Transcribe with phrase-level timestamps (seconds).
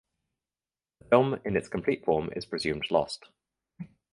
[0.97, 3.25] The film in its complete form is presumed lost.